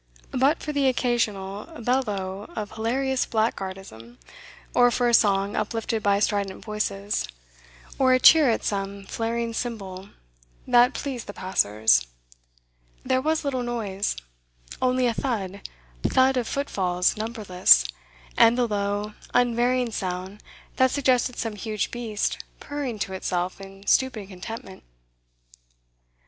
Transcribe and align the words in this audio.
But 0.33 0.63
for 0.63 0.71
an 0.71 0.77
occasional 0.87 1.79
bellow 1.83 2.51
of 2.55 2.71
hilarious 2.71 3.27
blackguardism, 3.27 4.17
or 4.73 4.89
for 4.89 5.07
a 5.07 5.13
song 5.13 5.55
uplifted 5.55 6.01
by 6.01 6.17
strident 6.19 6.65
voices, 6.65 7.27
or 7.99 8.11
a 8.11 8.19
cheer 8.19 8.49
at 8.49 8.63
some 8.63 9.05
flaring 9.05 9.53
symbol 9.53 10.09
that 10.65 10.95
pleased 10.95 11.27
the 11.27 11.33
passers, 11.35 12.07
there 13.05 13.21
was 13.21 13.45
little 13.45 13.61
noise; 13.61 14.17
only 14.81 15.05
a 15.05 15.13
thud, 15.13 15.69
thud 16.01 16.35
of 16.35 16.47
footfalls 16.47 17.15
numberless, 17.15 17.85
and 18.35 18.57
the 18.57 18.67
low, 18.67 19.13
unvarying 19.35 19.91
sound 19.91 20.41
that 20.77 20.89
suggested 20.89 21.37
some 21.37 21.53
huge 21.55 21.91
beast 21.91 22.39
purring 22.59 22.97
to 22.97 23.13
itself 23.13 23.61
in 23.61 23.85
stupid 23.85 24.29
contentment. 24.29 24.83